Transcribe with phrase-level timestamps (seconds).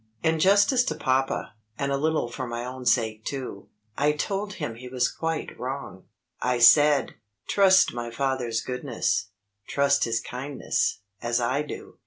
[0.23, 4.73] In justice to papa (and a little for my own sake too) I told him
[4.73, 6.05] he was quite wrong.
[6.41, 7.13] I said:
[7.47, 9.27] "Trust my father's goodness,
[9.67, 11.99] trust his kindness, as I do."